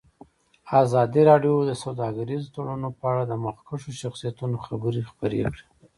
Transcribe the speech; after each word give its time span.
ازادي 0.83 1.21
راډیو 1.29 1.55
د 1.69 1.71
سوداګریز 1.83 2.43
تړونونه 2.53 2.89
په 2.99 3.03
اړه 3.11 3.23
د 3.27 3.33
مخکښو 3.45 3.89
شخصیتونو 4.01 4.57
خبرې 4.65 5.01
خپرې 5.09 5.39
کړي. 5.51 5.65